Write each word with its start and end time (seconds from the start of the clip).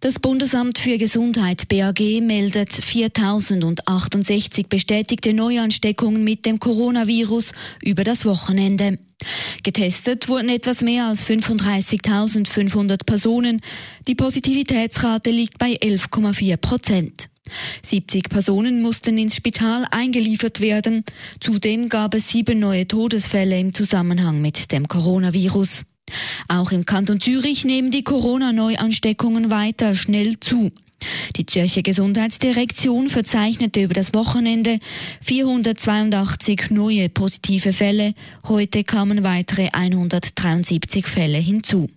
Das 0.00 0.18
Bundesamt 0.18 0.78
für 0.78 0.96
Gesundheit 0.98 1.68
BAG 1.68 2.00
meldet 2.22 2.72
4068 2.72 4.68
bestätigte 4.68 5.34
Neuansteckungen 5.34 6.24
mit 6.24 6.46
dem 6.46 6.58
Coronavirus 6.58 7.52
über 7.82 8.02
das 8.04 8.24
Wochenende. 8.24 8.98
Getestet 9.62 10.28
wurden 10.28 10.48
etwas 10.48 10.80
mehr 10.80 11.06
als 11.06 11.26
35.500 11.28 13.04
Personen. 13.04 13.60
Die 14.08 14.14
Positivitätsrate 14.14 15.30
liegt 15.30 15.58
bei 15.58 15.72
11,4 15.72 16.56
Prozent. 16.56 17.28
70 17.82 18.28
Personen 18.28 18.80
mussten 18.80 19.18
ins 19.18 19.36
Spital 19.36 19.84
eingeliefert 19.90 20.60
werden. 20.60 21.04
Zudem 21.40 21.88
gab 21.88 22.14
es 22.14 22.28
sieben 22.28 22.58
neue 22.58 22.86
Todesfälle 22.86 23.58
im 23.58 23.74
Zusammenhang 23.74 24.40
mit 24.40 24.72
dem 24.72 24.88
Coronavirus. 24.88 25.84
Auch 26.48 26.72
im 26.72 26.86
Kanton 26.86 27.20
Zürich 27.20 27.64
nehmen 27.64 27.90
die 27.90 28.04
Corona-Neuansteckungen 28.04 29.50
weiter 29.50 29.94
schnell 29.94 30.38
zu. 30.40 30.70
Die 31.36 31.46
Zürcher 31.46 31.82
Gesundheitsdirektion 31.82 33.08
verzeichnete 33.08 33.82
über 33.82 33.94
das 33.94 34.12
Wochenende 34.12 34.78
482 35.22 36.70
neue 36.70 37.08
positive 37.08 37.72
Fälle. 37.72 38.14
Heute 38.46 38.84
kamen 38.84 39.24
weitere 39.24 39.70
173 39.72 41.06
Fälle 41.06 41.38
hinzu. 41.38 41.88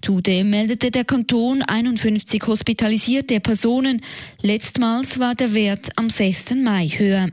Zudem 0.00 0.50
meldete 0.50 0.92
der 0.92 1.04
Kanton 1.04 1.62
51 1.62 2.42
hospitalisierte 2.46 3.40
Personen. 3.40 4.00
Letztmals 4.40 5.18
war 5.18 5.34
der 5.34 5.54
Wert 5.54 5.90
am 5.96 6.08
6. 6.08 6.54
Mai 6.62 6.86
höher. 6.86 7.28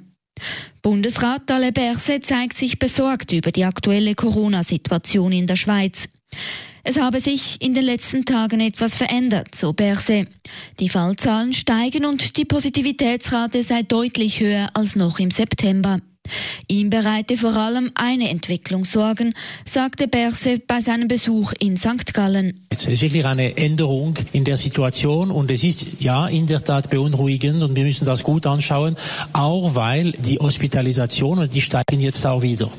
Bundesrat 0.81 1.43
Dalle 1.45 1.71
Berse 1.71 2.19
zeigt 2.21 2.57
sich 2.57 2.79
besorgt 2.79 3.31
über 3.31 3.51
die 3.51 3.65
aktuelle 3.65 4.15
Corona-Situation 4.15 5.31
in 5.31 5.47
der 5.47 5.55
Schweiz. 5.55 6.09
Es 6.85 6.99
habe 6.99 7.21
sich 7.21 7.61
in 7.61 7.73
den 7.73 7.85
letzten 7.85 8.25
Tagen 8.25 8.59
etwas 8.59 8.97
verändert, 8.97 9.55
so 9.55 9.71
Berse. 9.71 10.25
Die 10.79 10.89
Fallzahlen 10.89 11.53
steigen 11.53 12.05
und 12.05 12.35
die 12.35 12.43
Positivitätsrate 12.43 13.63
sei 13.63 13.83
deutlich 13.83 14.41
höher 14.41 14.67
als 14.73 14.97
noch 14.97 15.17
im 15.19 15.31
September. 15.31 15.99
Ihm 16.67 16.89
bereite 16.89 17.37
vor 17.37 17.55
allem 17.55 17.91
eine 17.95 18.29
Entwicklung 18.29 18.85
Sorgen, 18.85 19.33
sagte 19.65 20.07
Berse 20.07 20.59
bei 20.59 20.79
seinem 20.79 21.07
Besuch 21.07 21.53
in 21.59 21.77
St. 21.77 22.13
Gallen. 22.13 22.65
Es 22.69 22.87
ist 22.87 23.01
wirklich 23.01 23.25
eine 23.25 23.55
Änderung 23.57 24.17
in 24.31 24.43
der 24.43 24.57
Situation 24.57 25.31
und 25.31 25.51
es 25.51 25.63
ist 25.63 25.85
ja 25.99 26.27
in 26.27 26.47
der 26.47 26.63
Tat 26.63 26.89
beunruhigend 26.89 27.61
und 27.61 27.75
wir 27.75 27.83
müssen 27.83 28.05
das 28.05 28.23
gut 28.23 28.45
anschauen, 28.45 28.95
auch 29.33 29.75
weil 29.75 30.13
die 30.13 30.39
Hospitalisationen, 30.39 31.49
die 31.49 31.61
steigen 31.61 31.99
jetzt 31.99 32.25
auch 32.25 32.41
wieder 32.41 32.69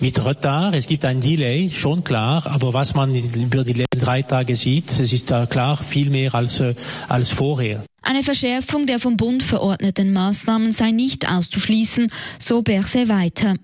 mit 0.00 0.24
Retard. 0.24 0.74
Es 0.74 0.86
gibt 0.86 1.04
ein 1.04 1.20
Delay, 1.20 1.70
schon 1.70 2.04
klar, 2.04 2.46
aber 2.46 2.74
was 2.74 2.94
man 2.94 3.14
über 3.14 3.64
die 3.64 3.72
letzten 3.72 4.00
drei 4.00 4.22
Tage 4.22 4.56
sieht, 4.56 4.90
es 4.98 5.12
ist 5.12 5.30
da 5.30 5.46
klar 5.46 5.76
viel 5.76 6.10
mehr 6.10 6.34
als, 6.34 6.60
äh, 6.60 6.74
als 7.08 7.30
vorher. 7.30 7.84
Eine 8.02 8.22
Verschärfung 8.22 8.86
der 8.86 9.00
vom 9.00 9.16
Bund 9.16 9.42
verordneten 9.42 10.12
Maßnahmen 10.12 10.72
sei 10.72 10.92
nicht 10.92 11.30
auszuschließen, 11.30 12.10
so 12.38 12.62
Berse 12.62 13.08
weiter. 13.08 13.56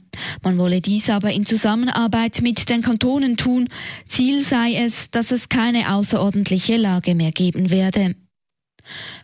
Man 0.42 0.58
wolle 0.58 0.80
dies 0.80 1.08
aber 1.08 1.32
in 1.32 1.46
Zusammenarbeit 1.46 2.42
mit 2.42 2.68
den 2.68 2.82
Kantonen 2.82 3.36
tun. 3.36 3.68
Ziel 4.06 4.42
sei 4.42 4.74
es, 4.74 5.10
dass 5.10 5.30
es 5.30 5.48
keine 5.48 5.94
außerordentliche 5.94 6.76
Lage 6.76 7.14
mehr 7.14 7.32
geben 7.32 7.70
werde. 7.70 8.16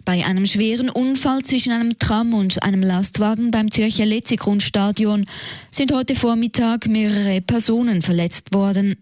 Bei 0.05 0.25
einem 0.25 0.47
schweren 0.47 0.89
Unfall 0.91 1.43
zwischen 1.43 1.73
einem 1.73 1.99
Tram 1.99 2.35
und 2.35 2.63
einem 2.63 2.83
Lastwagen 2.83 3.51
beim 3.51 3.71
Zürcher 3.71 4.07
Letzigrundstadion 4.07 5.27
sind 5.71 5.93
heute 5.93 6.15
Vormittag 6.15 6.87
mehrere 6.87 7.41
Personen 7.41 8.03
verletzt 8.03 8.55
worden. 8.55 8.97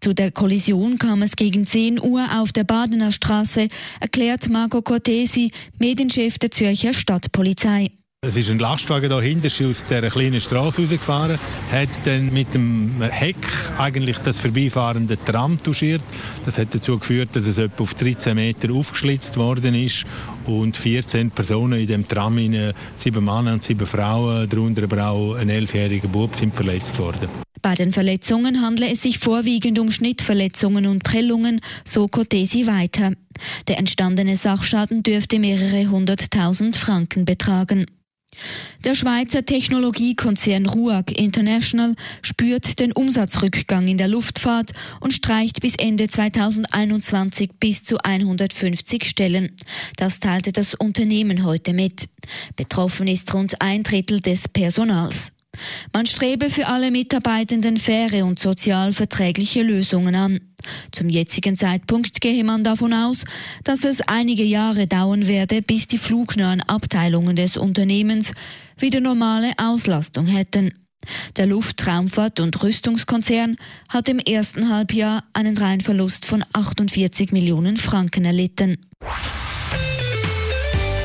Zu 0.00 0.12
der 0.12 0.30
Kollision 0.32 0.98
kam 0.98 1.22
es 1.22 1.36
gegen 1.36 1.66
10 1.66 2.00
Uhr 2.02 2.26
auf 2.40 2.52
der 2.52 2.64
Badener 2.64 3.12
Straße, 3.12 3.68
erklärt 4.00 4.48
Marco 4.48 4.82
Cortesi, 4.82 5.52
Medienchef 5.78 6.38
der 6.38 6.50
Zürcher 6.50 6.94
Stadtpolizei. 6.94 7.90
Es 8.24 8.36
ist 8.36 8.50
ein 8.50 8.60
Lastwagen 8.60 9.10
dahinter, 9.10 9.48
ist 9.48 9.60
aus 9.60 9.84
dieser 9.84 10.08
kleinen 10.08 10.40
Straße 10.40 10.82
rausgefahren, 10.82 11.40
hat 11.72 11.88
dann 12.04 12.32
mit 12.32 12.54
dem 12.54 13.02
Heck 13.02 13.34
eigentlich 13.78 14.16
das 14.18 14.38
vorbeifahrende 14.38 15.18
Tram 15.24 15.60
touchiert. 15.60 16.02
Das 16.44 16.56
hat 16.56 16.72
dazu 16.72 17.00
geführt, 17.00 17.30
dass 17.32 17.48
es 17.48 17.58
etwa 17.58 17.82
auf 17.82 17.94
13 17.94 18.36
Meter 18.36 18.72
aufgeschlitzt 18.72 19.36
worden 19.36 19.74
ist 19.74 20.04
und 20.46 20.76
14 20.76 21.32
Personen 21.32 21.80
in 21.80 21.88
dem 21.88 22.06
Tram, 22.06 22.36
sieben 22.96 23.24
Männer 23.24 23.54
und 23.54 23.64
sieben 23.64 23.88
Frauen, 23.88 24.48
darunter 24.48 24.84
aber 24.84 25.04
auch 25.04 25.34
ein 25.34 25.50
elfjähriger 25.50 26.06
Bub, 26.06 26.36
sind 26.36 26.54
verletzt 26.54 26.96
worden. 27.00 27.28
Bei 27.60 27.74
den 27.74 27.90
Verletzungen 27.90 28.62
handle 28.62 28.88
es 28.88 29.02
sich 29.02 29.18
vorwiegend 29.18 29.80
um 29.80 29.90
Schnittverletzungen 29.90 30.86
und 30.86 31.02
Prellungen, 31.02 31.60
so 31.84 32.06
Cotesi 32.06 32.68
weiter. 32.68 33.14
Der 33.66 33.80
entstandene 33.80 34.36
Sachschaden 34.36 35.02
dürfte 35.02 35.40
mehrere 35.40 35.90
hunderttausend 35.90 36.76
Franken 36.76 37.24
betragen. 37.24 37.86
Der 38.84 38.94
Schweizer 38.94 39.44
Technologiekonzern 39.44 40.66
RUAG 40.66 41.12
International 41.12 41.94
spürt 42.20 42.78
den 42.78 42.92
Umsatzrückgang 42.92 43.86
in 43.86 43.98
der 43.98 44.08
Luftfahrt 44.08 44.72
und 45.00 45.12
streicht 45.12 45.60
bis 45.60 45.74
Ende 45.76 46.08
2021 46.08 47.50
bis 47.60 47.84
zu 47.84 47.98
150 47.98 49.04
Stellen. 49.04 49.56
Das 49.96 50.20
teilte 50.20 50.52
das 50.52 50.74
Unternehmen 50.74 51.44
heute 51.44 51.74
mit. 51.74 52.08
Betroffen 52.56 53.08
ist 53.08 53.32
rund 53.34 53.60
ein 53.60 53.82
Drittel 53.82 54.20
des 54.20 54.48
Personals. 54.48 55.31
Man 55.92 56.06
strebe 56.06 56.50
für 56.50 56.66
alle 56.66 56.90
Mitarbeitenden 56.90 57.76
faire 57.76 58.24
und 58.24 58.38
sozial 58.38 58.92
verträgliche 58.92 59.62
Lösungen 59.62 60.14
an. 60.14 60.40
Zum 60.92 61.08
jetzigen 61.08 61.56
Zeitpunkt 61.56 62.20
gehe 62.20 62.44
man 62.44 62.64
davon 62.64 62.92
aus, 62.94 63.24
dass 63.64 63.84
es 63.84 64.00
einige 64.02 64.44
Jahre 64.44 64.86
dauern 64.86 65.26
werde, 65.26 65.62
bis 65.62 65.86
die 65.86 65.98
flugnahen 65.98 66.60
Abteilungen 66.60 67.36
des 67.36 67.56
Unternehmens 67.56 68.32
wieder 68.78 69.00
normale 69.00 69.52
Auslastung 69.58 70.26
hätten. 70.26 70.72
Der 71.36 71.46
Luftraumfahrt- 71.46 72.40
und 72.40 72.62
Rüstungskonzern 72.62 73.56
hat 73.88 74.08
im 74.08 74.18
ersten 74.18 74.68
Halbjahr 74.68 75.24
einen 75.32 75.56
Reinverlust 75.56 76.26
von 76.26 76.44
48 76.52 77.32
Millionen 77.32 77.76
Franken 77.76 78.24
erlitten. 78.24 78.78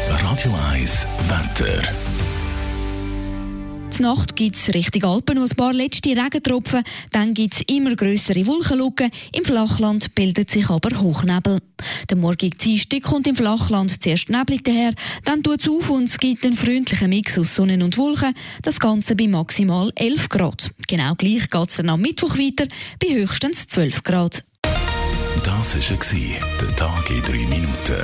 Radio 0.10 0.56
1 0.72 1.08
Wetter. 1.28 2.27
Die 3.96 4.02
Nacht 4.04 4.36
gibt 4.36 4.56
es 4.56 4.74
Richtung 4.74 5.04
Alpen 5.06 5.38
noch 5.38 5.50
ein 5.50 5.56
paar 5.56 5.74
letzte 5.74 6.10
Regentropfen, 6.10 6.84
dann 7.12 7.34
gibt 7.34 7.56
es 7.56 7.62
immer 7.68 7.96
grössere 7.96 8.46
Wolkenlücken, 8.46 9.10
im 9.34 9.44
Flachland 9.44 10.14
bildet 10.14 10.52
sich 10.52 10.70
aber 10.70 11.00
Hochnebel. 11.00 11.60
Der 12.10 12.18
morgige 12.18 12.58
Dienstag 12.58 13.04
kommt 13.04 13.28
im 13.28 13.36
Flachland 13.36 14.02
zuerst 14.02 14.30
neblig 14.30 14.64
daher, 14.64 14.94
dann 15.24 15.42
tut 15.42 15.62
es 15.62 15.70
auf 15.70 15.90
und 15.90 16.04
es 16.04 16.18
gibt 16.18 16.46
einen 16.46 16.56
freundlichen 16.56 17.10
Mix 17.10 17.40
aus 17.40 17.56
Sonne 17.56 17.84
und 17.84 17.98
Wolken, 17.98 18.36
das 18.62 18.80
Ganze 18.80 19.16
bei 19.16 19.28
maximal 19.28 19.92
11 19.96 20.30
Grad. 20.30 20.70
Genau 20.88 21.16
gleich 21.16 21.50
geht 21.50 21.70
es 21.70 21.78
dann 21.78 21.90
am 21.90 22.02
Mittwoch 22.02 22.38
weiter, 22.38 22.68
bei 23.00 23.16
höchstens 23.16 23.68
12 23.68 24.04
Grad. 24.04 24.44
Das 25.44 25.76
war 25.76 26.38
der 26.62 26.76
Tag 26.76 27.10
in 27.10 27.22
drei 27.22 27.48
Minuten. 27.48 28.04